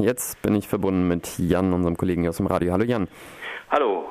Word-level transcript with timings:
Jetzt 0.00 0.40
bin 0.40 0.54
ich 0.54 0.66
verbunden 0.66 1.08
mit 1.08 1.38
Jan, 1.38 1.72
unserem 1.72 1.96
Kollegen 1.96 2.26
aus 2.26 2.38
dem 2.38 2.46
Radio. 2.46 2.72
Hallo 2.72 2.84
Jan. 2.84 3.06
Hallo. 3.70 4.08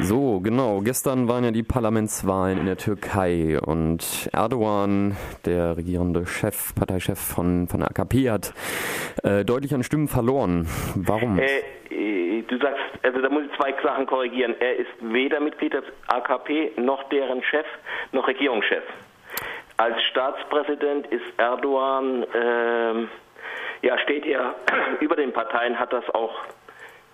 So, 0.00 0.40
genau. 0.40 0.80
Gestern 0.80 1.28
waren 1.28 1.44
ja 1.44 1.50
die 1.50 1.62
Parlamentswahlen 1.62 2.58
in 2.58 2.66
der 2.66 2.76
Türkei 2.76 3.58
und 3.60 4.30
Erdogan, 4.32 5.16
der 5.44 5.76
regierende 5.76 6.26
Chef, 6.26 6.74
Parteichef 6.74 7.18
von, 7.18 7.68
von 7.68 7.80
der 7.80 7.90
AKP, 7.90 8.30
hat 8.30 8.54
äh, 9.24 9.44
deutlich 9.44 9.74
an 9.74 9.82
Stimmen 9.82 10.08
verloren. 10.08 10.66
Warum? 10.94 11.38
Äh, 11.38 11.58
äh, 11.90 12.42
du 12.42 12.56
sagst, 12.58 12.80
also 13.02 13.20
da 13.20 13.28
muss 13.28 13.44
ich 13.44 13.56
zwei 13.56 13.74
Sachen 13.82 14.06
korrigieren. 14.06 14.54
Er 14.60 14.76
ist 14.76 14.90
weder 15.00 15.40
Mitglied 15.40 15.74
der 15.74 15.82
AKP 16.06 16.72
noch 16.78 17.02
deren 17.10 17.42
Chef 17.42 17.66
noch 18.12 18.26
Regierungschef. 18.26 18.84
Als 19.76 20.00
Staatspräsident 20.04 21.08
ist 21.08 21.24
Erdogan, 21.36 22.24
ähm, 22.34 23.08
ja, 23.84 23.98
steht 23.98 24.26
er 24.26 24.54
über 25.00 25.16
den 25.16 25.32
Parteien, 25.32 25.78
hat 25.78 25.92
das 25.92 26.08
auch 26.10 26.34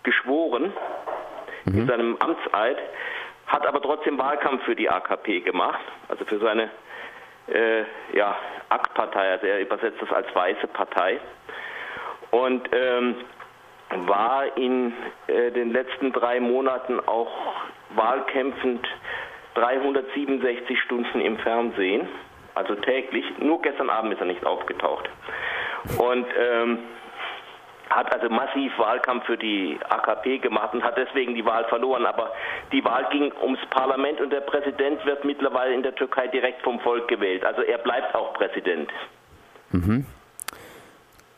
geschworen 0.02 0.72
mhm. 1.64 1.78
in 1.78 1.86
seinem 1.86 2.16
Amtseid, 2.20 2.78
hat 3.46 3.66
aber 3.66 3.82
trotzdem 3.82 4.18
Wahlkampf 4.18 4.64
für 4.64 4.76
die 4.76 4.88
AKP 4.88 5.40
gemacht, 5.40 5.80
also 6.08 6.24
für 6.24 6.38
seine 6.38 6.70
äh, 7.48 7.82
ja, 8.16 8.36
AK-Partei, 8.68 9.32
also 9.32 9.46
er 9.46 9.60
übersetzt 9.60 10.00
das 10.00 10.12
als 10.12 10.32
weiße 10.34 10.68
Partei. 10.68 11.20
Und 12.30 12.68
ähm, 12.72 13.16
war 14.06 14.56
in 14.56 14.92
äh, 15.26 15.50
den 15.50 15.72
letzten 15.72 16.12
drei 16.12 16.38
Monaten 16.38 17.00
auch 17.00 17.32
wahlkämpfend 17.96 18.86
367 19.54 20.80
Stunden 20.80 21.20
im 21.20 21.38
Fernsehen, 21.38 22.08
also 22.54 22.76
täglich. 22.76 23.24
Nur 23.38 23.60
gestern 23.62 23.90
Abend 23.90 24.12
ist 24.12 24.20
er 24.20 24.26
nicht 24.26 24.46
aufgetaucht. 24.46 25.10
Und 25.98 26.26
ähm, 26.38 26.78
hat 27.90 28.12
also 28.12 28.28
massiv 28.32 28.72
Wahlkampf 28.78 29.26
für 29.26 29.36
die 29.36 29.78
AKP 29.88 30.38
gemacht 30.38 30.72
und 30.72 30.82
hat 30.82 30.96
deswegen 30.96 31.34
die 31.34 31.44
Wahl 31.44 31.64
verloren. 31.64 32.06
Aber 32.06 32.32
die 32.72 32.84
Wahl 32.84 33.06
ging 33.10 33.32
ums 33.42 33.58
Parlament 33.70 34.20
und 34.20 34.32
der 34.32 34.40
Präsident 34.40 35.04
wird 35.04 35.24
mittlerweile 35.24 35.74
in 35.74 35.82
der 35.82 35.94
Türkei 35.94 36.28
direkt 36.28 36.62
vom 36.62 36.78
Volk 36.80 37.08
gewählt. 37.08 37.44
Also 37.44 37.62
er 37.62 37.78
bleibt 37.78 38.14
auch 38.14 38.32
Präsident. 38.34 38.90
Mhm. 39.72 40.06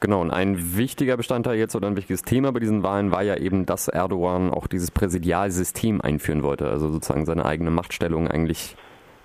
Genau, 0.00 0.20
und 0.20 0.32
ein 0.32 0.76
wichtiger 0.76 1.16
Bestandteil 1.16 1.56
jetzt 1.56 1.76
oder 1.76 1.86
ein 1.86 1.96
wichtiges 1.96 2.22
Thema 2.22 2.52
bei 2.52 2.58
diesen 2.58 2.82
Wahlen 2.82 3.12
war 3.12 3.22
ja 3.22 3.36
eben, 3.36 3.66
dass 3.66 3.86
Erdogan 3.86 4.50
auch 4.50 4.66
dieses 4.66 4.90
Präsidialsystem 4.90 6.00
einführen 6.00 6.42
wollte, 6.42 6.68
also 6.68 6.88
sozusagen 6.88 7.24
seine 7.24 7.46
eigene 7.46 7.70
Machtstellung 7.70 8.26
eigentlich 8.26 8.76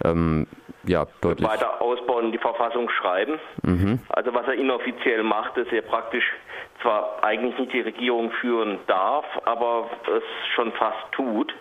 ähm, 0.06 0.46
ja, 0.86 1.08
deutlich. 1.22 1.50
Weiter 1.50 1.82
ausbauen, 2.18 2.32
die 2.32 2.38
Verfassung 2.38 2.90
schreiben. 2.90 3.40
Mhm. 3.64 4.00
Also 4.10 4.34
was 4.34 4.48
er 4.48 4.54
inoffiziell 4.54 5.24
macht, 5.24 5.58
ist 5.58 5.72
er 5.72 5.82
praktisch 5.82 6.26
zwar 6.82 7.24
eigentlich 7.24 7.58
nicht 7.58 7.74
die 7.74 7.82
Regierung 7.82 8.32
führen 8.32 8.80
darf, 8.88 9.26
aber 9.46 9.90
es 10.06 10.24
schon 10.56 10.72
fast 10.74 11.12
tut. 11.12 11.54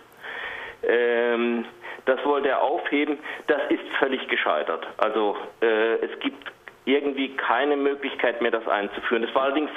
Ähm, 0.83 1.65
das 2.05 2.23
wollte 2.23 2.49
er 2.49 2.61
aufheben. 2.61 3.17
Das 3.47 3.61
ist 3.69 3.83
völlig 3.99 4.27
gescheitert. 4.27 4.87
Also 4.97 5.35
äh, 5.61 5.95
es 5.95 6.19
gibt 6.19 6.51
irgendwie 6.85 7.35
keine 7.35 7.75
Möglichkeit 7.75 8.41
mehr, 8.41 8.51
das 8.51 8.67
einzuführen. 8.67 9.23
Das 9.23 9.35
war 9.35 9.43
allerdings, 9.43 9.71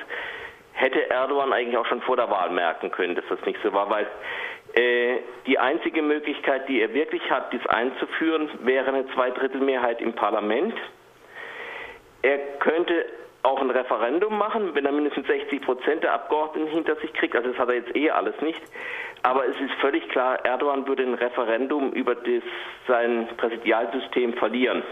hätte 0.72 1.10
Erdogan 1.10 1.52
eigentlich 1.52 1.76
auch 1.76 1.86
schon 1.86 2.02
vor 2.02 2.16
der 2.16 2.30
Wahl 2.30 2.50
merken 2.50 2.90
können, 2.90 3.14
dass 3.14 3.24
das 3.28 3.40
nicht 3.44 3.58
so 3.62 3.72
war, 3.72 3.90
weil 3.90 4.06
äh, 4.74 5.18
die 5.46 5.58
einzige 5.58 6.02
Möglichkeit, 6.02 6.68
die 6.68 6.80
er 6.80 6.94
wirklich 6.94 7.28
hat, 7.30 7.52
dies 7.52 7.66
einzuführen, 7.66 8.48
wäre 8.62 8.88
eine 8.88 9.06
Zweidrittelmehrheit 9.14 10.00
im 10.00 10.12
Parlament. 10.12 10.74
Er 12.22 12.38
könnte 12.58 13.06
auch 13.42 13.60
ein 13.60 13.70
Referendum 13.70 14.36
machen, 14.36 14.74
wenn 14.74 14.84
er 14.84 14.92
mindestens 14.92 15.26
60 15.26 15.62
Prozent 15.62 16.02
der 16.02 16.12
Abgeordneten 16.12 16.68
hinter 16.68 16.96
sich 16.96 17.12
kriegt. 17.14 17.34
Also 17.34 17.50
das 17.50 17.58
hat 17.58 17.68
er 17.68 17.76
jetzt 17.76 17.96
eh 17.96 18.10
alles 18.10 18.38
nicht. 18.42 18.60
Aber 19.22 19.46
es 19.46 19.58
ist 19.60 19.72
völlig 19.80 20.06
klar, 20.10 20.44
Erdogan 20.44 20.86
würde 20.86 21.02
ein 21.02 21.14
Referendum 21.14 21.92
über 21.92 22.14
das, 22.14 22.42
sein 22.86 23.28
Präsidialsystem 23.36 24.34
verlieren. 24.34 24.82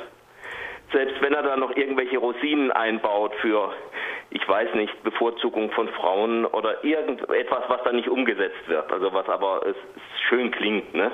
Selbst 0.92 1.20
wenn 1.20 1.34
er 1.34 1.42
da 1.42 1.56
noch 1.56 1.76
irgendwelche 1.76 2.18
Rosinen 2.18 2.72
einbaut 2.72 3.34
für, 3.36 3.72
ich 4.30 4.46
weiß 4.46 4.74
nicht, 4.74 5.02
Bevorzugung 5.02 5.70
von 5.70 5.88
Frauen 5.88 6.44
oder 6.44 6.84
irgendetwas, 6.84 7.64
was 7.68 7.82
da 7.84 7.92
nicht 7.92 8.08
umgesetzt 8.08 8.68
wird. 8.68 8.92
Also 8.92 9.12
was 9.12 9.28
aber 9.28 9.62
es 9.66 9.76
schön 10.28 10.50
klingt, 10.50 10.94
ne? 10.94 11.10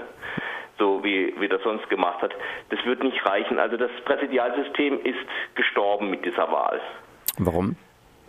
so 0.78 1.04
wie, 1.04 1.32
wie 1.38 1.48
das 1.48 1.62
sonst 1.62 1.88
gemacht 1.88 2.20
hat. 2.22 2.34
Das 2.70 2.84
wird 2.84 3.02
nicht 3.02 3.24
reichen. 3.24 3.58
Also 3.58 3.76
das 3.76 3.90
Präsidialsystem 4.04 5.00
ist 5.04 5.18
gestorben 5.54 6.10
mit 6.10 6.24
dieser 6.24 6.50
Wahl. 6.50 6.80
Warum? 7.38 7.76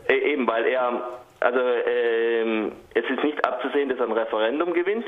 Äh, 0.08 0.34
eben, 0.34 0.48
weil 0.48 0.66
er, 0.66 1.02
also 1.40 1.60
äh, 1.60 2.68
es 2.94 3.10
ist 3.10 3.24
nicht 3.24 3.44
abzusehen, 3.46 3.90
dass 3.90 4.00
er 4.00 4.06
ein 4.06 4.12
Referendum 4.12 4.74
gewinnt. 4.74 5.06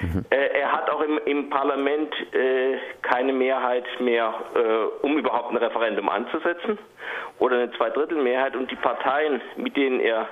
Mhm. 0.00 0.24
Äh, 0.30 0.60
er 0.60 0.72
hat 0.72 0.90
auch 0.90 1.02
im, 1.02 1.18
im 1.26 1.50
Parlament 1.50 2.14
äh, 2.34 2.78
keine 3.02 3.32
Mehrheit 3.32 3.84
mehr, 4.00 4.34
äh, 4.54 5.06
um 5.06 5.18
überhaupt 5.18 5.50
ein 5.52 5.58
Referendum 5.58 6.08
anzusetzen 6.08 6.78
oder 7.42 7.56
eine 7.56 7.72
Zweidrittelmehrheit 7.72 8.54
und 8.54 8.70
die 8.70 8.76
Parteien, 8.76 9.40
mit 9.56 9.76
denen 9.76 9.98
er 9.98 10.28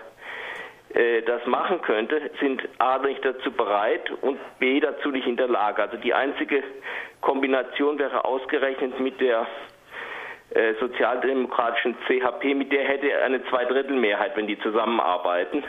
äh, 0.94 1.22
das 1.22 1.44
machen 1.44 1.82
könnte, 1.82 2.31
sind 2.38 2.62
A 2.78 2.98
nicht 2.98 3.25
dazu 3.25 3.50
bereit 3.50 4.12
und 4.21 4.38
B 4.60 4.78
dazu 4.78 5.10
nicht 5.10 5.26
in 5.26 5.37
der 5.37 5.49
Lage. 5.49 5.82
Also 5.82 5.97
die 5.97 6.15
einzige 6.15 6.62
Kombination 7.20 7.99
wäre 7.99 8.25
ausgerechnet 8.25 9.00
mit 9.00 9.20
der 9.20 9.44
äh, 10.50 10.75
sozialdemokratischen 10.78 11.97
CHP, 12.06 12.54
mit 12.54 12.70
der 12.70 12.84
hätte 12.84 13.10
er 13.10 13.25
eine 13.25 13.44
Zweidrittelmehrheit, 13.47 14.37
wenn 14.37 14.47
die 14.47 14.60
zusammenarbeiten. 14.60 15.65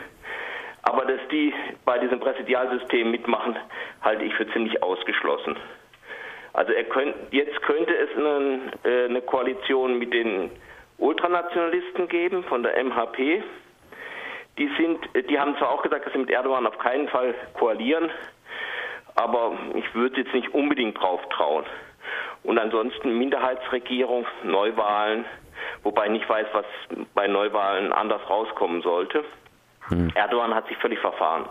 Aber 0.82 1.04
dass 1.06 1.20
die 1.32 1.52
bei 1.84 1.98
diesem 1.98 2.20
Präsidialsystem 2.20 3.10
mitmachen, 3.10 3.56
halte 4.00 4.24
ich 4.24 4.34
für 4.34 4.48
ziemlich 4.52 4.80
ausgeschlossen. 4.80 5.56
Also 6.52 6.72
könnt, 6.90 7.16
jetzt 7.32 7.60
könnte 7.62 7.92
es 7.96 8.16
eine, 8.16 8.60
äh, 8.84 9.04
eine 9.06 9.22
Koalition 9.22 9.98
mit 9.98 10.14
den 10.14 10.52
Ultranationalisten 11.02 12.08
geben 12.08 12.44
von 12.44 12.62
der 12.62 12.82
MHP. 12.82 13.42
Die 14.58 14.70
sind, 14.78 14.98
die 15.28 15.38
haben 15.38 15.56
zwar 15.56 15.70
auch 15.70 15.82
gesagt, 15.82 16.06
dass 16.06 16.12
sie 16.12 16.18
mit 16.18 16.30
Erdogan 16.30 16.66
auf 16.66 16.78
keinen 16.78 17.08
Fall 17.08 17.34
koalieren, 17.54 18.10
aber 19.16 19.58
ich 19.74 19.94
würde 19.94 20.20
jetzt 20.20 20.32
nicht 20.32 20.54
unbedingt 20.54 20.98
drauf 21.00 21.20
trauen. 21.30 21.64
Und 22.44 22.58
ansonsten 22.58 23.18
Minderheitsregierung, 23.18 24.26
Neuwahlen, 24.44 25.24
wobei 25.82 26.06
ich 26.06 26.12
nicht 26.12 26.28
weiß, 26.28 26.46
was 26.52 26.66
bei 27.14 27.26
Neuwahlen 27.26 27.92
anders 27.92 28.22
rauskommen 28.28 28.82
sollte. 28.82 29.24
Hm. 29.88 30.10
Erdogan 30.14 30.54
hat 30.54 30.68
sich 30.68 30.76
völlig 30.78 31.00
verfahren 31.00 31.46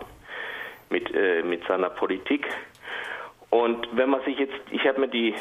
mit, 0.88 1.14
äh, 1.14 1.42
mit 1.42 1.66
seiner 1.66 1.90
Politik. 1.90 2.46
Und 3.50 3.86
wenn 3.92 4.08
man 4.08 4.22
sich 4.24 4.38
jetzt, 4.38 4.54
ich 4.70 4.86
habe 4.86 5.00
mir 5.00 5.08
die 5.08 5.34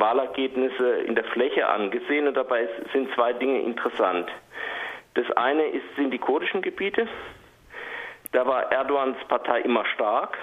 Wahlergebnisse 0.00 1.02
in 1.02 1.14
der 1.14 1.24
Fläche 1.24 1.68
angesehen 1.68 2.26
und 2.26 2.34
dabei 2.34 2.68
sind 2.92 3.12
zwei 3.14 3.32
Dinge 3.32 3.60
interessant. 3.60 4.28
Das 5.14 5.30
eine 5.32 5.66
ist, 5.66 5.84
sind 5.96 6.10
die 6.12 6.18
kurdischen 6.18 6.62
Gebiete. 6.62 7.06
Da 8.32 8.46
war 8.46 8.72
Erdogans 8.72 9.18
Partei 9.28 9.60
immer 9.60 9.84
stark 9.84 10.38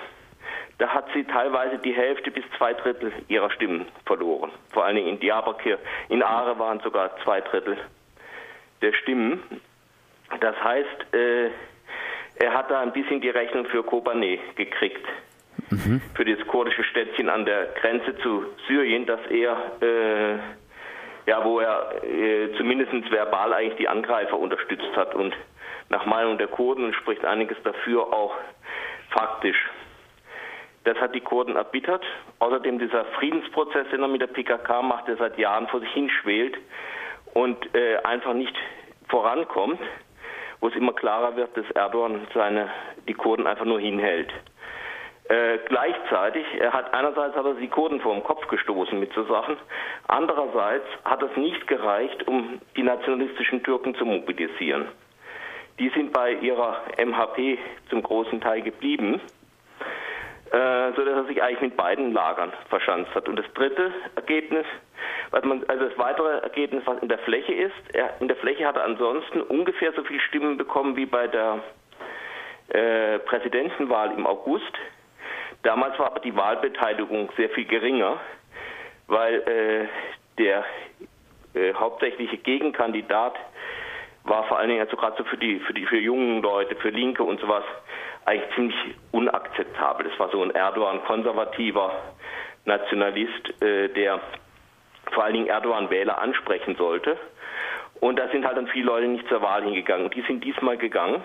da 0.78 0.90
hat 0.90 1.06
sie 1.14 1.24
teilweise 1.24 1.80
die 1.80 1.94
Hälfte 1.94 2.30
bis 2.30 2.44
zwei 2.58 2.74
Drittel 2.74 3.12
ihrer 3.28 3.50
Stimmen 3.50 3.88
verloren. 4.06 4.52
Vor 4.72 4.86
allen 4.86 4.96
Dingen 4.96 5.08
in 5.08 5.20
Diyarbakir. 5.20 5.80
In 6.10 6.22
Aare 6.22 6.60
waren 6.60 6.80
sogar 6.82 7.18
zwei 7.24 7.42
Drittel 7.42 7.78
der 8.82 8.94
Stimmen. 8.94 9.42
Das 10.40 10.56
heißt, 10.64 11.14
äh, 11.14 11.50
er 12.36 12.54
hat 12.54 12.70
da 12.70 12.82
ein 12.82 12.94
bisschen 12.94 13.22
die 13.22 13.30
Rechnung 13.30 13.66
für 13.66 13.84
Kobane 13.84 14.38
gekriegt. 14.56 15.04
Mhm. 15.70 16.02
Für 16.16 16.26
das 16.26 16.46
kurdische 16.48 16.84
Städtchen 16.84 17.30
an 17.30 17.46
der 17.46 17.68
Grenze 17.80 18.18
zu 18.20 18.46
Syrien, 18.68 19.06
dass 19.06 19.20
er, 19.30 19.58
äh, 19.82 20.38
ja, 21.30 21.44
wo 21.44 21.60
er 21.60 22.04
äh, 22.04 22.54
zumindest 22.58 23.12
verbal 23.12 23.54
eigentlich 23.54 23.78
die 23.78 23.90
Angreifer 23.90 24.38
unterstützt 24.38 24.96
hat. 24.96 25.14
Und 25.14 25.36
nach 25.90 26.06
Meinung 26.06 26.38
der 26.38 26.48
Kurden 26.48 26.94
spricht 26.94 27.26
einiges 27.26 27.58
dafür 27.64 28.14
auch 28.14 28.36
faktisch. 29.10 29.70
Das 30.86 30.98
hat 31.00 31.14
die 31.14 31.22
Kurden 31.22 31.58
erbittert. 31.58 32.06
Außerdem 32.40 32.80
dieser 32.80 33.04
Friedensprozess, 33.20 33.88
den 33.92 34.02
er 34.02 34.08
mit 34.08 34.22
der 34.22 34.28
PKK 34.28 34.82
macht, 34.82 35.10
der 35.10 35.18
seit 35.18 35.38
Jahren 35.38 35.68
vor 35.68 35.82
sich 35.82 35.92
hinschwelt 35.92 36.58
und 37.34 37.76
äh, 37.76 37.98
einfach 38.04 38.34
nicht 38.34 38.56
vorankommt, 39.10 39.82
wo 40.62 40.70
es 40.70 40.76
immer 40.76 40.94
klarer 40.94 41.36
wird, 41.36 41.56
dass 41.58 41.70
Erdogan 41.72 42.26
seine, 42.34 42.70
die 43.08 43.14
Kurden 43.14 43.48
einfach 43.48 43.66
nur 43.66 43.82
hinhält. 43.82 44.32
Äh, 45.30 45.58
gleichzeitig, 45.68 46.46
hat 46.72 46.94
einerseits 46.94 47.36
hat 47.36 47.46
er 47.46 47.56
die 47.56 47.68
Kurden 47.68 48.00
vor 48.00 48.14
den 48.14 48.24
Kopf 48.24 48.48
gestoßen 48.48 48.98
mit 48.98 49.12
so 49.14 49.24
Sachen, 49.26 49.58
andererseits 50.08 50.86
hat 51.04 51.22
es 51.22 51.36
nicht 51.36 51.68
gereicht, 51.68 52.28
um 52.28 52.62
die 52.78 52.84
nationalistischen 52.84 53.62
Türken 53.64 53.94
zu 53.96 54.06
mobilisieren. 54.06 54.88
Die 55.80 55.90
sind 55.90 56.14
bei 56.14 56.32
ihrer 56.32 56.82
MHP 56.98 57.58
zum 57.90 58.04
großen 58.04 58.40
Teil 58.40 58.62
geblieben 58.62 59.22
äh, 60.52 60.94
so 60.96 61.04
dass 61.04 61.16
er 61.16 61.26
sich 61.26 61.42
eigentlich 61.42 61.62
mit 61.62 61.78
beiden 61.78 62.14
Lagern 62.14 62.54
verschanzt 62.70 63.14
hat. 63.14 63.28
Und 63.28 63.38
das 63.38 63.46
dritte 63.54 63.92
Ergebnis, 64.16 64.66
was 65.32 65.44
man, 65.44 65.64
also 65.68 65.86
das 65.86 65.98
weitere 65.98 66.40
Ergebnis, 66.40 66.84
was 66.86 67.02
in 67.02 67.10
der 67.10 67.20
Fläche 67.20 67.54
ist, 67.54 67.74
er, 67.94 68.12
in 68.22 68.28
der 68.28 68.38
Fläche 68.38 68.66
hat 68.66 68.78
er 68.78 68.86
ansonsten 68.86 69.42
ungefähr 69.42 69.92
so 69.94 70.04
viele 70.04 70.22
Stimmen 70.22 70.58
bekommen 70.58 70.96
wie 70.96 71.06
bei 71.06 71.28
der 71.28 71.60
äh, 72.70 73.20
Präsidentenwahl 73.20 74.12
im 74.12 74.26
August. 74.26 74.74
Damals 75.64 75.98
war 76.00 76.08
aber 76.08 76.20
die 76.20 76.36
Wahlbeteiligung 76.36 77.32
sehr 77.36 77.50
viel 77.50 77.66
geringer, 77.66 78.20
weil 79.08 79.36
äh, 79.42 79.88
der 80.38 80.64
äh, 81.54 81.74
hauptsächliche 81.74 82.38
Gegenkandidat 82.38 83.36
war 84.24 84.44
vor 84.46 84.60
allen 84.60 84.70
Dingen 84.70 84.82
also 84.82 84.98
gerade 84.98 85.16
so 85.18 85.24
für 85.24 85.38
die 85.38 85.60
für 85.60 85.74
die 85.74 85.86
für 85.86 85.98
jungen 85.98 86.42
Leute, 86.42 86.76
für 86.76 86.90
Linke 86.90 87.24
und 87.24 87.40
sowas 87.40 87.64
eigentlich 88.26 88.56
ziemlich 88.56 88.76
unakzeptabel. 89.12 90.10
Das 90.10 90.20
war 90.20 90.30
so 90.30 90.44
ein 90.44 90.52
Erdogan 90.52 91.02
konservativer 91.06 91.92
Nationalist, 92.66 93.62
äh, 93.62 93.88
der 93.90 94.20
vor 95.12 95.24
allen 95.24 95.34
Dingen 95.34 95.48
Erdogan-Wähler 95.48 96.22
ansprechen 96.22 96.76
sollte. 96.76 97.18
Und 98.02 98.20
da 98.20 98.28
sind 98.30 98.46
halt 98.46 98.58
dann 98.58 98.68
viele 98.68 98.86
Leute 98.86 99.08
nicht 99.08 99.28
zur 99.30 99.42
Wahl 99.42 99.64
hingegangen. 99.64 100.10
Die 100.12 100.22
sind 100.22 100.44
diesmal 100.44 100.78
gegangen. 100.78 101.24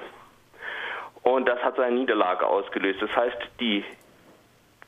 Und 1.22 1.48
das 1.48 1.62
hat 1.62 1.76
seine 1.76 1.96
Niederlage 1.96 2.46
ausgelöst. 2.46 3.02
Das 3.02 3.14
heißt, 3.14 3.36
die, 3.60 3.84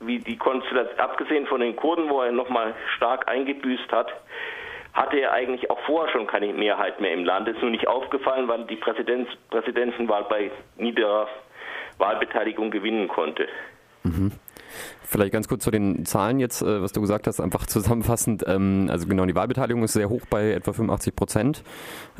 wie 0.01 0.19
die 0.19 0.37
Konstellation, 0.37 0.99
abgesehen 0.99 1.47
von 1.47 1.61
den 1.61 1.77
Kurden, 1.77 2.09
wo 2.09 2.21
er 2.21 2.33
nochmal 2.33 2.75
stark 2.97 3.29
eingebüßt 3.29 3.91
hat, 3.93 4.13
hatte 4.93 5.19
er 5.19 5.33
eigentlich 5.33 5.71
auch 5.71 5.81
vorher 5.87 6.13
schon 6.13 6.27
keine 6.27 6.53
Mehrheit 6.53 7.01
mehr 7.01 7.13
im 7.13 7.25
Land. 7.25 7.49
Es 7.49 7.57
ist 7.57 7.63
nur 7.63 7.71
nicht 7.71 7.89
aufgefallen, 7.89 8.49
weil 8.49 8.65
die 8.67 8.77
Präsidents 8.77 9.31
Präsidentenwahl 9.51 10.25
bei 10.25 10.51
niederer 10.77 11.29
Wahlbeteiligung 11.99 12.71
gewinnen 12.71 13.09
konnte. 13.09 13.49
Mhm. 14.05 14.33
Vielleicht 15.05 15.33
ganz 15.33 15.49
kurz 15.49 15.63
zu 15.63 15.71
den 15.71 16.05
Zahlen 16.05 16.41
jetzt, 16.41 16.63
äh, 16.63 16.83
was 16.83 16.93
du 16.93 17.01
gesagt 17.01 17.27
hast, 17.27 17.41
einfach 17.41 17.67
zusammenfassend. 17.67 18.45
Ähm, 18.47 18.89
also 18.91 19.07
genau, 19.07 19.27
die 19.27 19.35
Wahlbeteiligung 19.35 19.83
ist 19.85 19.93
sehr 19.93 20.09
hoch 20.09 20.23
bei 20.31 20.53
etwa 20.53 20.73
85 20.73 21.17
Prozent. 21.17 21.63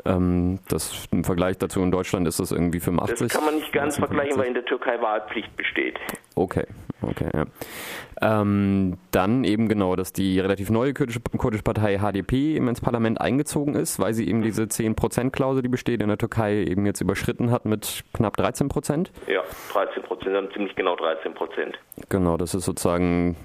Ähm, 0.05 0.59
das 0.69 1.07
im 1.11 1.25
Vergleich 1.25 1.59
dazu 1.59 1.81
in 1.83 1.91
Deutschland 1.91 2.29
ist 2.29 2.41
das 2.41 2.53
irgendwie 2.53 2.81
85. 2.81 3.29
Das 3.29 3.37
kann 3.37 3.45
man 3.45 3.57
nicht 3.57 3.73
ganz 3.73 3.97
vergleichen, 3.97 4.39
weil 4.39 4.47
in 4.47 4.55
der 4.55 4.65
Türkei 4.65 5.01
Wahlpflicht 5.01 5.57
besteht. 5.57 5.99
Okay, 6.35 6.67
okay, 7.09 7.29
ja. 7.35 7.45
Ähm, 8.21 8.97
dann 9.11 9.45
eben 9.45 9.69
genau, 9.69 9.97
dass 9.97 10.13
die 10.13 10.41
relativ 10.41 10.71
neue 10.71 10.95
kurdische, 10.95 11.21
kurdische 11.21 11.63
Partei 11.63 11.99
HDP 11.99 12.57
eben 12.57 12.69
ins 12.69 12.81
Parlament 12.81 13.21
eingezogen 13.21 13.75
ist, 13.75 13.99
weil 13.99 14.15
sie 14.15 14.29
eben 14.29 14.43
diese 14.43 14.63
10%-Klausel, 14.63 15.63
die 15.63 15.69
besteht 15.69 16.01
in 16.01 16.09
der 16.09 16.19
Türkei, 16.19 16.63
eben 16.63 16.87
jetzt 16.87 17.01
überschritten 17.01 17.51
hat 17.51 17.65
mit 17.65 18.05
knapp 18.13 18.37
13 18.37 18.69
Prozent. 18.69 19.13
Ja, 19.27 19.43
13 19.73 20.03
Prozent, 20.05 20.35
dann 20.35 20.51
ziemlich 20.53 20.75
genau 20.77 20.97
13 20.97 21.35
Prozent. 21.35 21.79
Genau, 22.09 22.37
das 22.37 22.55
ist 22.55 22.65
sozusagen 22.65 23.37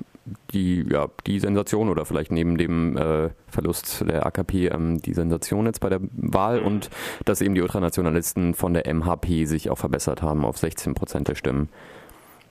die, 0.54 0.86
ja, 0.90 1.08
die 1.26 1.40
Sensation 1.40 1.90
oder 1.90 2.06
vielleicht 2.06 2.32
neben 2.32 2.58
dem 2.58 2.98
äh, 2.98 3.30
Verlust 3.48 4.08
der 4.08 4.26
AKP 4.26 4.68
ähm, 4.68 5.02
die 5.02 5.14
Sensation 5.14 5.66
jetzt 5.66 5.80
bei 5.80 5.90
der 5.90 6.00
Wahl 6.12 6.62
mhm. 6.62 6.68
und 6.68 6.90
dass 7.26 7.42
eben 7.42 7.56
die 7.56 7.62
Ultranationalisten 7.62 8.54
von 8.54 8.74
der 8.74 8.92
MHP 8.94 9.46
sich 9.46 9.70
auch 9.70 9.78
verbessert 9.78 10.22
haben 10.22 10.46
auf 10.46 10.58
16 10.58 10.94
Prozent 10.94 11.28
der 11.28 11.36
Stimmen. 11.36 11.70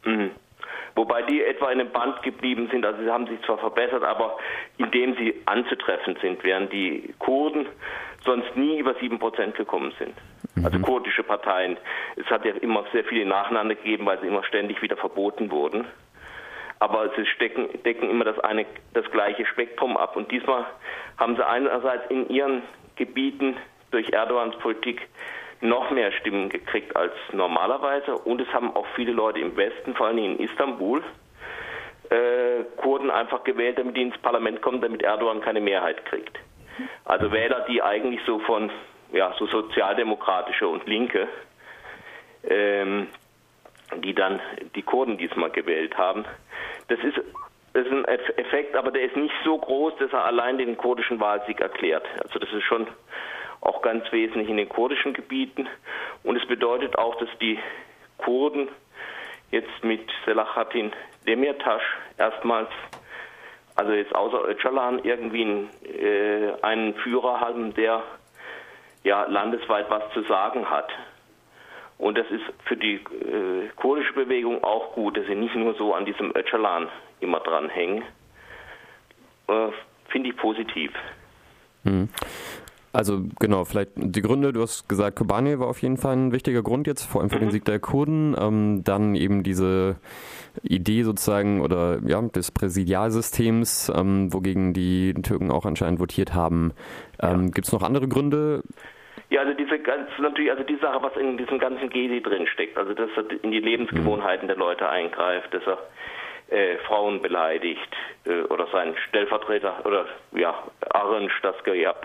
Mhm. 0.04 0.30
Wobei 0.98 1.22
die 1.22 1.44
etwa 1.44 1.70
in 1.70 1.80
einem 1.80 1.92
Band 1.92 2.24
geblieben 2.24 2.68
sind, 2.72 2.84
also 2.84 3.00
sie 3.00 3.08
haben 3.08 3.28
sich 3.28 3.40
zwar 3.42 3.56
verbessert, 3.58 4.02
aber 4.02 4.36
indem 4.78 5.14
sie 5.14 5.32
anzutreffen 5.46 6.18
sind, 6.20 6.42
während 6.42 6.72
die 6.72 7.14
Kurden 7.20 7.68
sonst 8.24 8.56
nie 8.56 8.80
über 8.80 8.96
7% 8.96 9.52
gekommen 9.52 9.92
sind. 9.96 10.12
Mhm. 10.56 10.64
Also 10.64 10.80
kurdische 10.80 11.22
Parteien. 11.22 11.76
Es 12.16 12.26
hat 12.26 12.44
ja 12.44 12.52
immer 12.54 12.84
sehr 12.92 13.04
viele 13.04 13.26
nacheinander 13.26 13.76
gegeben, 13.76 14.06
weil 14.06 14.18
sie 14.20 14.26
immer 14.26 14.42
ständig 14.42 14.82
wieder 14.82 14.96
verboten 14.96 15.52
wurden. 15.52 15.86
Aber 16.80 17.10
sie 17.14 17.26
stecken, 17.26 17.68
decken 17.84 18.10
immer 18.10 18.24
das, 18.24 18.40
eine, 18.40 18.66
das 18.92 19.08
gleiche 19.12 19.46
Spektrum 19.46 19.96
ab. 19.96 20.16
Und 20.16 20.32
diesmal 20.32 20.66
haben 21.16 21.36
sie 21.36 21.46
einerseits 21.46 22.10
in 22.10 22.28
ihren 22.28 22.62
Gebieten 22.96 23.56
durch 23.92 24.10
Erdogans 24.10 24.56
Politik 24.56 25.06
noch 25.60 25.90
mehr 25.90 26.12
Stimmen 26.12 26.48
gekriegt 26.48 26.94
als 26.96 27.12
normalerweise 27.32 28.16
und 28.16 28.40
es 28.40 28.48
haben 28.52 28.74
auch 28.74 28.86
viele 28.94 29.12
Leute 29.12 29.40
im 29.40 29.56
Westen, 29.56 29.94
vor 29.94 30.06
allem 30.06 30.18
in 30.18 30.38
Istanbul, 30.38 31.02
äh, 32.10 32.64
Kurden 32.76 33.10
einfach 33.10 33.44
gewählt, 33.44 33.78
damit 33.78 33.96
die 33.96 34.02
ins 34.02 34.18
Parlament 34.18 34.62
kommen, 34.62 34.80
damit 34.80 35.02
Erdogan 35.02 35.40
keine 35.40 35.60
Mehrheit 35.60 36.04
kriegt. 36.06 36.38
Also 37.04 37.32
Wähler, 37.32 37.66
die 37.68 37.82
eigentlich 37.82 38.20
so 38.24 38.38
von 38.40 38.70
ja 39.12 39.34
so 39.38 39.46
sozialdemokratische 39.46 40.68
und 40.68 40.86
Linke, 40.86 41.26
ähm, 42.44 43.08
die 43.96 44.14
dann 44.14 44.40
die 44.74 44.82
Kurden 44.82 45.18
diesmal 45.18 45.50
gewählt 45.50 45.96
haben. 45.96 46.24
Das 46.88 46.98
ist 47.00 47.20
das 47.74 47.86
ist 47.86 47.92
ein 47.92 48.04
Effekt, 48.06 48.74
aber 48.74 48.90
der 48.90 49.02
ist 49.02 49.16
nicht 49.16 49.34
so 49.44 49.58
groß, 49.58 49.94
dass 49.98 50.12
er 50.12 50.24
allein 50.24 50.58
den 50.58 50.76
kurdischen 50.76 51.20
Wahlsieg 51.20 51.60
erklärt. 51.60 52.06
Also 52.24 52.38
das 52.38 52.50
ist 52.52 52.64
schon 52.64 52.86
auch 53.60 53.82
ganz 53.82 54.10
wesentlich 54.12 54.48
in 54.48 54.56
den 54.56 54.68
kurdischen 54.68 55.12
Gebieten. 55.12 55.68
Und 56.22 56.36
es 56.36 56.46
bedeutet 56.46 56.96
auch, 56.98 57.16
dass 57.16 57.28
die 57.40 57.58
Kurden 58.18 58.68
jetzt 59.50 59.82
mit 59.82 60.08
Selahattin 60.24 60.92
Demirtas 61.26 61.82
erstmals, 62.16 62.68
also 63.76 63.92
jetzt 63.92 64.14
außer 64.14 64.48
Öcalan, 64.48 65.00
irgendwie 65.04 65.42
einen, 65.42 65.70
äh, 65.84 66.52
einen 66.62 66.94
Führer 66.94 67.40
haben, 67.40 67.74
der 67.74 68.02
ja 69.04 69.24
landesweit 69.24 69.90
was 69.90 70.12
zu 70.12 70.22
sagen 70.22 70.68
hat. 70.68 70.90
Und 71.98 72.16
das 72.16 72.26
ist 72.30 72.44
für 72.64 72.76
die 72.76 72.94
äh, 72.94 73.68
kurdische 73.76 74.12
Bewegung 74.12 74.62
auch 74.62 74.92
gut, 74.92 75.16
dass 75.16 75.26
sie 75.26 75.34
nicht 75.34 75.54
nur 75.54 75.74
so 75.74 75.94
an 75.94 76.04
diesem 76.04 76.30
Öcalan 76.34 76.88
immer 77.20 77.40
dranhängen. 77.40 78.04
Äh, 79.48 79.68
Finde 80.08 80.30
ich 80.30 80.36
positiv. 80.36 80.92
Mhm. 81.82 82.08
Also 82.92 83.22
genau, 83.38 83.64
vielleicht 83.64 83.90
die 83.96 84.22
Gründe, 84.22 84.52
du 84.52 84.62
hast 84.62 84.88
gesagt, 84.88 85.16
Kobane 85.16 85.60
war 85.60 85.68
auf 85.68 85.82
jeden 85.82 85.98
Fall 85.98 86.16
ein 86.16 86.32
wichtiger 86.32 86.62
Grund 86.62 86.86
jetzt, 86.86 87.04
vor 87.04 87.20
allem 87.20 87.30
für 87.30 87.36
mhm. 87.36 87.40
den 87.40 87.50
Sieg 87.50 87.64
der 87.64 87.78
Kurden. 87.78 88.34
Ähm, 88.38 88.82
dann 88.84 89.14
eben 89.14 89.42
diese 89.42 89.96
Idee 90.62 91.02
sozusagen 91.02 91.60
oder 91.60 91.98
ja, 92.04 92.20
des 92.22 92.50
Präsidialsystems, 92.50 93.92
ähm, 93.94 94.32
wogegen 94.32 94.72
die 94.72 95.14
Türken 95.14 95.50
auch 95.50 95.66
anscheinend 95.66 96.00
votiert 96.00 96.34
haben. 96.34 96.72
Ähm, 97.20 97.44
ja. 97.44 97.50
Gibt 97.50 97.66
es 97.66 97.72
noch 97.72 97.82
andere 97.82 98.08
Gründe? 98.08 98.62
Ja, 99.30 99.42
also 99.42 99.52
diese 99.52 99.78
ganz 99.78 100.08
natürlich, 100.18 100.50
also 100.50 100.64
die 100.64 100.76
Sache, 100.76 101.02
was 101.02 101.14
in 101.16 101.36
diesem 101.36 101.58
ganzen 101.58 101.90
Gedi 101.90 102.22
drin 102.22 102.46
steckt, 102.46 102.78
also 102.78 102.94
dass 102.94 103.10
er 103.16 103.44
in 103.44 103.50
die 103.50 103.60
Lebensgewohnheiten 103.60 104.46
mhm. 104.46 104.48
der 104.48 104.56
Leute 104.56 104.88
eingreift, 104.88 105.52
dass 105.52 105.62
er 105.66 105.78
äh, 106.50 106.76
Frauen 106.86 107.20
beleidigt 107.20 107.94
äh, 108.24 108.42
oder 108.42 108.66
sein 108.72 108.96
Stellvertreter 109.08 109.84
oder 109.84 110.06
ja, 110.32 110.54
Arenc 110.90 111.30
das 111.42 111.56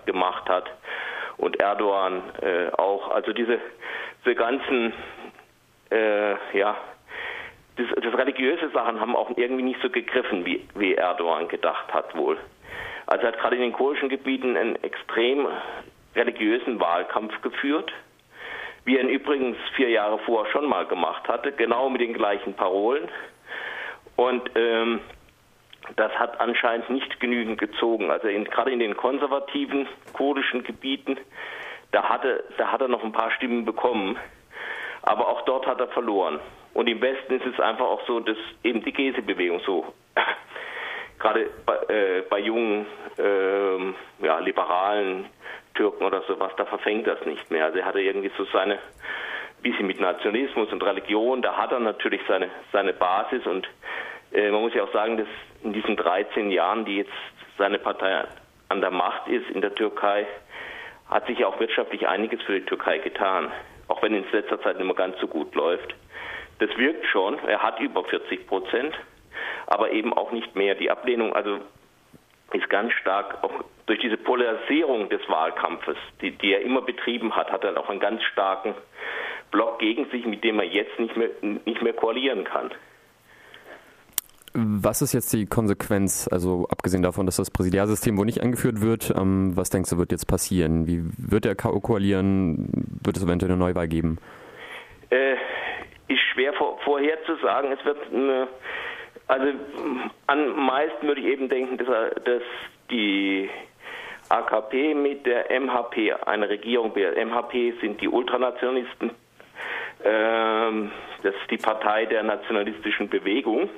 gemacht 0.06 0.50
hat 0.50 0.70
und 1.38 1.62
Erdogan 1.62 2.22
äh, 2.42 2.70
auch. 2.78 3.10
Also 3.12 3.34
diese, 3.34 3.60
diese 4.24 4.36
ganzen, 4.36 4.94
äh, 5.92 6.32
ja, 6.58 6.78
das, 7.76 7.88
das, 7.96 8.18
religiöse 8.18 8.70
Sachen 8.70 9.00
haben 9.00 9.16
auch 9.16 9.32
irgendwie 9.36 9.64
nicht 9.64 9.82
so 9.82 9.90
gegriffen, 9.90 10.46
wie, 10.46 10.68
wie 10.76 10.96
Erdogan 10.96 11.48
gedacht 11.48 11.94
hat 11.94 12.16
wohl. 12.16 12.38
Also 13.08 13.26
er 13.26 13.32
hat 13.32 13.40
gerade 13.40 13.56
in 13.56 13.62
den 13.62 13.74
kurdischen 13.74 14.10
Gebieten 14.10 14.56
einen 14.56 14.76
extrem 14.84 15.48
religiösen 16.16 16.80
Wahlkampf 16.80 17.42
geführt, 17.42 17.92
wie 18.86 18.98
er 18.98 19.04
ihn 19.04 19.10
übrigens 19.10 19.58
vier 19.76 19.90
Jahre 19.90 20.20
vorher 20.20 20.52
schon 20.52 20.68
mal 20.68 20.86
gemacht 20.86 21.28
hatte, 21.28 21.52
genau 21.52 21.90
mit 21.90 22.02
den 22.02 22.14
gleichen 22.14 22.54
Parolen. 22.54 23.10
Und 24.16 24.50
ähm, 24.56 25.00
das 25.96 26.12
hat 26.14 26.40
anscheinend 26.40 26.90
nicht 26.90 27.20
genügend 27.20 27.60
gezogen. 27.60 28.12
Also 28.12 28.28
in, 28.28 28.46
gerade 28.46 28.72
in 28.72 28.80
den 28.80 28.96
konservativen 28.96 29.88
kurdischen 30.14 30.64
Gebieten, 30.64 31.18
da, 31.92 32.04
hatte, 32.04 32.44
da 32.58 32.72
hat 32.72 32.82
er 32.82 32.88
noch 32.88 33.04
ein 33.04 33.12
paar 33.12 33.32
Stimmen 33.32 33.66
bekommen. 33.66 34.18
Aber 35.02 35.28
auch 35.28 35.42
dort 35.42 35.68
hat 35.68 35.80
er 35.80 35.90
verloren. 35.90 36.40
Und 36.74 36.88
im 36.88 37.02
Westen 37.02 37.34
ist 37.34 37.46
es 37.46 37.60
einfach 37.60 37.86
auch 37.86 38.06
so, 38.08 38.20
dass 38.20 38.38
eben 38.64 38.84
die 38.84 38.94
Gese-Bewegung 38.94 39.60
so, 39.66 39.94
gerade 41.20 41.50
bei, 41.66 41.76
äh, 41.94 42.22
bei 42.30 42.40
jungen, 42.40 42.86
äh, 43.18 44.26
ja, 44.26 44.40
liberalen 44.40 45.26
Türken 45.76 46.06
oder 46.06 46.22
sowas, 46.22 46.54
da 46.58 46.66
verfängt 46.66 47.06
das 47.08 47.24
nicht 47.26 47.52
mehr. 47.52 47.66
Also 47.66 47.80
er 47.80 47.86
hatte 47.86 48.02
irgendwie 48.02 48.32
so 48.38 48.46
seine, 48.46 48.80
bisschen 49.62 49.88
mit 49.88 50.00
Nationalismus 50.00 50.72
und 50.72 50.84
Religion, 50.84 51.42
da 51.42 51.56
hat 51.56 51.72
er 51.72 51.80
natürlich 51.80 52.22
seine, 52.28 52.50
seine 52.72 52.94
Basis 52.94 53.46
und 53.48 53.68
äh, 54.34 54.52
man 54.52 54.62
muss 54.62 54.74
ja 54.74 54.84
auch 54.84 54.94
sagen, 54.94 55.18
dass 55.18 55.28
in 55.64 55.74
diesen 55.74 55.96
13 55.96 56.52
Jahren, 56.52 56.86
die 56.86 56.98
jetzt 56.98 57.12
seine 57.58 57.80
Partei 57.80 58.26
an 58.70 58.82
der 58.82 58.92
Macht 58.92 59.28
ist 59.28 59.50
in 59.52 59.62
der 59.62 59.74
Türkei, 59.74 60.26
hat 61.10 61.28
sich 61.28 61.40
ja 61.40 61.48
auch 61.48 61.60
wirtschaftlich 61.60 62.08
einiges 62.08 62.42
für 62.42 62.60
die 62.60 62.66
Türkei 62.66 62.98
getan, 62.98 63.52
auch 63.88 64.02
wenn 64.02 64.16
es 64.16 64.26
in 64.26 64.32
letzter 64.32 64.62
Zeit 64.62 64.78
nicht 64.78 64.86
mehr 64.86 64.96
ganz 64.96 65.20
so 65.20 65.28
gut 65.28 65.54
läuft. 65.56 65.94
Das 66.60 66.76
wirkt 66.78 67.06
schon, 67.08 67.38
er 67.48 67.62
hat 67.62 67.80
über 67.80 68.04
40 68.04 68.48
Prozent, 68.48 68.96
aber 69.68 69.92
eben 69.92 70.14
auch 70.14 70.32
nicht 70.32 70.56
mehr. 70.56 70.76
Die 70.76 70.90
Ablehnung 70.90 71.36
also 71.36 71.60
ist 72.54 72.70
ganz 72.70 72.94
stark, 72.94 73.44
auch 73.44 73.64
durch 73.86 74.00
diese 74.00 74.18
Polarisierung 74.18 75.10
des 75.10 75.28
Wahlkampfes, 75.28 75.98
die, 76.22 76.32
die 76.32 76.54
er 76.54 76.62
immer 76.62 76.82
betrieben 76.82 77.36
hat, 77.36 77.52
hat 77.52 77.64
er 77.64 77.78
auch 77.78 77.90
einen 77.90 78.00
ganz 78.00 78.24
starken 78.24 78.74
Block 79.52 79.80
gegen 79.80 80.10
sich, 80.10 80.26
mit 80.26 80.44
dem 80.44 80.60
er 80.60 80.66
jetzt 80.66 80.98
nicht 81.00 81.16
mehr, 81.18 81.30
nicht 81.42 81.82
mehr 81.82 81.94
koalieren 81.94 82.44
kann. 82.44 82.72
Was 84.56 85.02
ist 85.02 85.14
jetzt 85.14 85.34
die 85.34 85.48
Konsequenz, 85.48 86.28
also 86.32 86.68
abgesehen 86.70 87.02
davon, 87.02 87.26
dass 87.26 87.38
das 87.38 87.50
Präsidialsystem 87.50 88.16
wohl 88.18 88.26
nicht 88.28 88.42
eingeführt 88.42 88.82
wird, 88.82 89.12
ähm, 89.18 89.58
was 89.58 89.72
denkst 89.72 89.90
du, 89.90 89.98
wird 89.98 90.12
jetzt 90.12 90.28
passieren? 90.28 90.86
Wie 90.86 91.02
wird 91.18 91.48
er 91.48 91.56
koalieren? 91.56 92.70
Wird 93.04 93.18
es 93.18 93.24
eventuell 93.24 93.52
eine 93.52 93.60
Neuwahl 93.60 93.88
geben? 93.88 94.20
Äh, 95.10 95.34
ist 96.08 96.22
schwer 96.34 96.54
vor, 96.54 96.78
vorherzusagen. 96.84 97.72
Es 97.72 97.84
wird 97.84 97.98
eine, 98.14 98.48
also 99.28 99.46
am 100.28 100.66
meisten 100.68 101.08
würde 101.08 101.22
ich 101.22 101.28
eben 101.28 101.50
denken, 101.50 101.78
dass, 101.78 101.88
dass 102.24 102.44
die 102.92 103.50
AKP 104.30 104.94
mit 104.94 105.26
der 105.26 105.50
MHP 105.60 106.14
eine 106.28 106.48
Regierung 106.48 106.94
bildet. 106.94 107.18
MHP 107.26 107.74
sind 107.82 108.00
die 108.02 108.08
Ultranationalisten. 108.08 109.10
Ähm, 110.04 110.92
das 111.24 111.34
ist 111.34 111.50
die 111.50 111.58
Partei 111.58 112.06
der 112.06 112.22
nationalistischen 112.22 113.10
Bewegung 113.10 113.70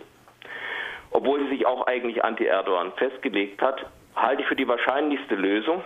obwohl 1.16 1.40
sie 1.44 1.48
sich 1.48 1.66
auch 1.66 1.88
eigentlich 1.88 2.26
anti-Erdogan 2.26 2.92
festgelegt 2.98 3.62
hat, 3.62 3.86
halte 4.18 4.42
ich 4.42 4.48
für 4.50 4.58
die 4.58 4.68
wahrscheinlichste 4.68 5.36
Lösung 5.36 5.82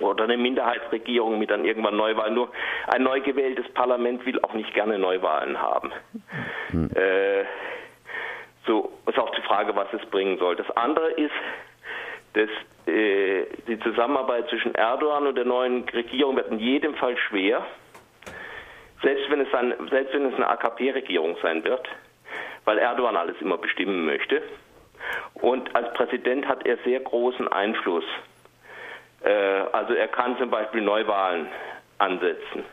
oder 0.00 0.24
eine 0.24 0.36
Minderheitsregierung 0.36 1.38
mit 1.38 1.50
dann 1.50 1.64
irgendwann 1.64 1.96
Neuwahlen. 1.96 2.34
Nur 2.34 2.50
ein 2.88 3.04
neu 3.04 3.20
gewähltes 3.20 3.68
Parlament 3.68 4.26
will 4.26 4.40
auch 4.42 4.52
nicht 4.52 4.74
gerne 4.74 4.98
Neuwahlen 4.98 5.60
haben. 5.60 5.92
Mhm. 6.72 6.90
Äh, 6.96 7.44
so 8.66 8.92
ist 9.06 9.16
auch 9.16 9.30
die 9.30 9.42
Frage, 9.42 9.76
was 9.76 9.86
es 9.92 10.04
bringen 10.10 10.38
soll. 10.38 10.56
Das 10.56 10.70
andere 10.72 11.12
ist, 11.12 11.30
dass 12.32 12.50
äh, 12.92 13.44
die 13.68 13.78
Zusammenarbeit 13.78 14.48
zwischen 14.48 14.74
Erdogan 14.74 15.28
und 15.28 15.36
der 15.36 15.44
neuen 15.44 15.88
Regierung 15.88 16.34
wird 16.34 16.50
in 16.50 16.58
jedem 16.58 16.96
Fall 16.96 17.16
schwer, 17.16 17.64
selbst 19.02 19.30
wenn 19.30 19.40
es, 19.40 19.54
ein, 19.54 19.72
selbst 19.88 20.12
wenn 20.14 20.26
es 20.26 20.34
eine 20.34 20.48
AKP-Regierung 20.48 21.36
sein 21.42 21.62
wird 21.62 21.88
weil 22.66 22.78
Erdogan 22.78 23.16
alles 23.16 23.40
immer 23.40 23.56
bestimmen 23.56 24.04
möchte. 24.04 24.42
Und 25.34 25.74
als 25.74 25.92
Präsident 25.94 26.46
hat 26.46 26.66
er 26.66 26.76
sehr 26.84 27.00
großen 27.00 27.48
Einfluss. 27.48 28.04
Äh, 29.24 29.30
also 29.30 29.94
er 29.94 30.08
kann 30.08 30.36
zum 30.36 30.50
Beispiel 30.50 30.82
Neuwahlen 30.82 31.46
ansetzen. 31.98 32.64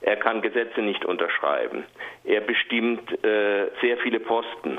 Er 0.00 0.16
kann 0.16 0.42
Gesetze 0.42 0.80
nicht 0.80 1.04
unterschreiben. 1.04 1.84
Er 2.24 2.40
bestimmt 2.40 3.12
äh, 3.24 3.70
sehr 3.80 3.98
viele 3.98 4.20
Posten. 4.20 4.78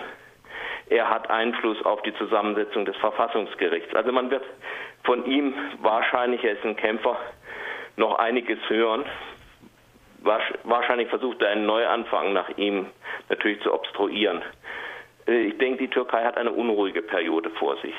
Er 0.90 1.10
hat 1.10 1.30
Einfluss 1.30 1.84
auf 1.86 2.02
die 2.02 2.14
Zusammensetzung 2.16 2.86
des 2.86 2.96
Verfassungsgerichts. 2.98 3.94
Also 3.96 4.12
man 4.12 4.32
wird 4.32 4.44
von 5.04 5.26
ihm 5.26 5.54
wahrscheinlich, 5.82 6.44
er 6.44 6.54
ist 6.54 6.66
ein 6.66 6.76
Kämpfer, 6.76 7.18
noch 7.96 8.16
einiges 8.20 8.60
hören. 8.68 9.06
Wahrscheinlich 10.64 11.10
versucht 11.10 11.42
er 11.42 11.50
einen 11.50 11.66
Neuanfang 11.66 12.34
nach 12.34 12.50
ihm 12.58 12.88
natürlich 13.34 13.62
zu 13.62 13.74
obstruieren. 13.74 14.42
Äh, 15.28 15.48
ich 15.48 15.58
denke, 15.58 15.80
die 15.80 15.90
Türkei 15.90 16.24
hat 16.24 16.38
eine 16.38 16.52
unruhige 16.52 17.02
Periode 17.02 17.50
vor 17.52 17.78
sich. 17.82 17.96